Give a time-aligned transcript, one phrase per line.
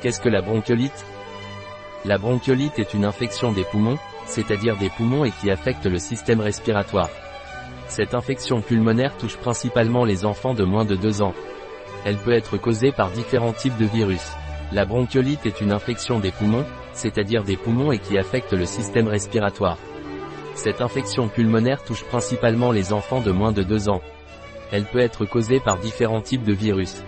[0.00, 1.06] Qu'est-ce que la bronchiolite?
[2.04, 6.40] La bronchiolite est une infection des poumons, c'est-à-dire des poumons et qui affecte le système
[6.40, 7.08] respiratoire.
[7.88, 11.34] Cette infection pulmonaire touche principalement les enfants de moins de 2 ans.
[12.04, 14.32] Elle peut être causée par différents types de virus.
[14.70, 19.08] La bronchiolite est une infection des poumons, c'est-à-dire des poumons et qui affecte le système
[19.08, 19.78] respiratoire.
[20.54, 24.02] Cette infection pulmonaire touche principalement les enfants de moins de 2 ans.
[24.72, 27.02] Elle peut être causée par différents types de virus.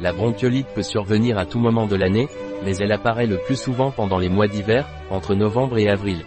[0.00, 2.28] La bronchiolite peut survenir à tout moment de l'année,
[2.64, 6.24] mais elle apparaît le plus souvent pendant les mois d'hiver, entre novembre et avril.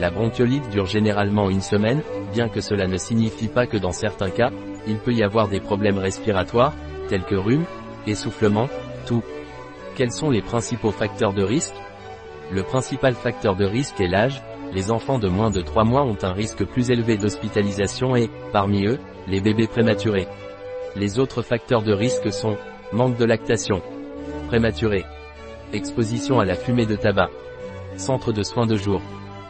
[0.00, 4.30] La bronchiolite dure généralement une semaine, bien que cela ne signifie pas que dans certains
[4.30, 4.50] cas,
[4.86, 6.74] il peut y avoir des problèmes respiratoires,
[7.08, 7.64] tels que rhume,
[8.06, 8.68] essoufflement,
[9.06, 9.22] tout.
[9.96, 11.74] Quels sont les principaux facteurs de risque?
[12.50, 14.42] Le principal facteur de risque est l'âge,
[14.72, 18.86] les enfants de moins de 3 mois ont un risque plus élevé d'hospitalisation et, parmi
[18.86, 20.28] eux, les bébés prématurés.
[20.96, 22.56] Les autres facteurs de risque sont
[22.92, 23.82] manque de lactation,
[24.48, 25.04] prématuré,
[25.72, 27.30] exposition à la fumée de tabac,
[27.96, 29.02] centre de soins de jour,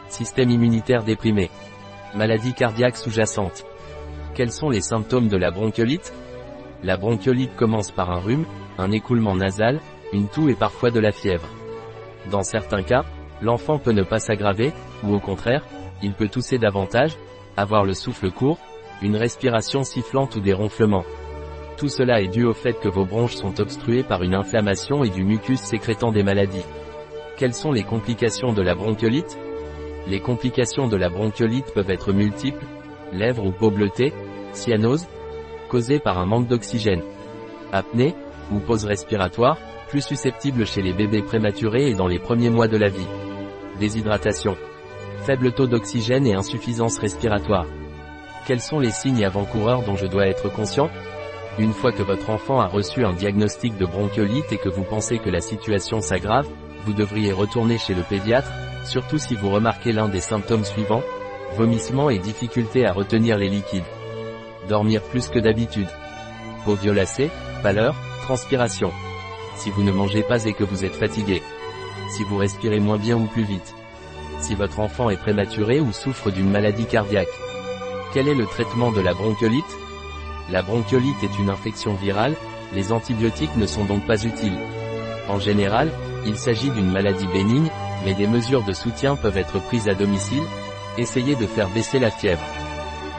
[0.09, 1.49] système immunitaire déprimé,
[2.15, 3.65] maladie cardiaque sous-jacente.
[4.35, 6.13] Quels sont les symptômes de la bronchiolite?
[6.83, 8.45] La bronchiolite commence par un rhume,
[8.77, 9.79] un écoulement nasal,
[10.13, 11.47] une toux et parfois de la fièvre.
[12.31, 13.05] Dans certains cas,
[13.41, 14.73] l'enfant peut ne pas s'aggraver,
[15.03, 15.65] ou au contraire,
[16.01, 17.17] il peut tousser davantage,
[17.57, 18.59] avoir le souffle court,
[19.01, 21.05] une respiration sifflante ou des ronflements.
[21.79, 25.09] Tout cela est dû au fait que vos bronches sont obstruées par une inflammation et
[25.09, 26.65] du mucus sécrétant des maladies.
[27.37, 29.37] Quelles sont les complications de la bronchiolite?
[30.05, 32.65] Les complications de la bronchiolite peuvent être multiples,
[33.13, 34.11] lèvres ou peau bleutée,
[34.51, 35.07] cyanose,
[35.69, 37.01] causée par un manque d'oxygène,
[37.71, 38.13] apnée,
[38.51, 39.57] ou pause respiratoire,
[39.87, 43.07] plus susceptible chez les bébés prématurés et dans les premiers mois de la vie.
[43.79, 44.57] Déshydratation.
[45.19, 47.67] Faible taux d'oxygène et insuffisance respiratoire.
[48.45, 50.89] Quels sont les signes avant-coureurs dont je dois être conscient?
[51.59, 55.19] Une fois que votre enfant a reçu un diagnostic de bronchiolite et que vous pensez
[55.19, 56.47] que la situation s'aggrave,
[56.85, 58.51] vous devriez retourner chez le pédiatre,
[58.85, 61.03] surtout si vous remarquez l'un des symptômes suivants,
[61.55, 63.83] vomissements et difficulté à retenir les liquides.
[64.67, 65.89] Dormir plus que d'habitude.
[66.65, 67.29] Peau violacée,
[67.61, 68.91] pâleur, transpiration
[69.59, 71.43] si vous ne mangez pas et que vous êtes fatigué,
[72.11, 73.75] si vous respirez moins bien ou plus vite,
[74.39, 77.27] si votre enfant est prématuré ou souffre d'une maladie cardiaque.
[78.13, 79.77] Quel est le traitement de la bronchiolite?
[80.51, 82.35] La bronchiolite est une infection virale,
[82.73, 84.57] les antibiotiques ne sont donc pas utiles.
[85.27, 85.91] En général,
[86.25, 87.69] il s'agit d'une maladie bénigne,
[88.05, 90.43] mais des mesures de soutien peuvent être prises à domicile,
[90.97, 92.43] essayez de faire baisser la fièvre.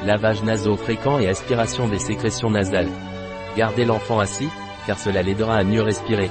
[0.04, 2.90] Lavage nasaux fréquent et aspiration des sécrétions nasales.
[3.56, 4.48] Gardez l'enfant assis,
[4.86, 6.30] car cela l'aidera à mieux respirer.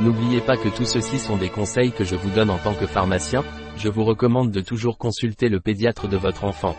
[0.00, 2.86] N'oubliez pas que tout ceci sont des conseils que je vous donne en tant que
[2.86, 3.44] pharmacien,
[3.76, 6.76] je vous recommande de toujours consulter le pédiatre de votre enfant.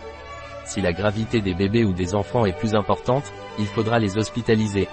[0.66, 4.88] Si la gravité des bébés ou des enfants est plus importante, il faudra les hospitaliser.